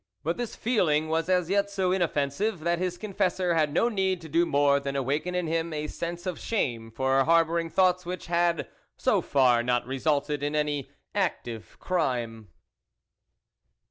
[0.23, 4.29] But this feeling was as yet so inoffensive, that his confessor had no need to
[4.29, 8.25] do more than awaken in him a sense of shame for har bouring thoughts which
[8.25, 8.67] had,
[8.97, 12.47] so far, not resulted in any active crime.